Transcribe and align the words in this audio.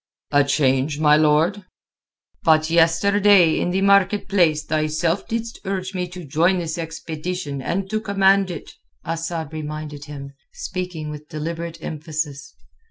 "A 0.31 0.43
change, 0.43 0.99
my 0.99 1.15
lord?" 1.15 1.63
"But 2.41 2.71
yesterday 2.71 3.59
in 3.59 3.69
the 3.69 3.81
market 3.83 4.27
place 4.27 4.65
thyself 4.65 5.27
didst 5.27 5.59
urge 5.63 5.93
me 5.93 6.07
to 6.07 6.25
join 6.25 6.57
this 6.57 6.79
expedition 6.79 7.61
and 7.61 7.87
to 7.91 8.01
command 8.01 8.49
it," 8.49 8.71
Asad 9.05 9.53
reminded 9.53 10.05
him, 10.05 10.33
speaking 10.53 11.11
with 11.11 11.29
deliberate 11.29 11.77
emphasis. 11.83 12.55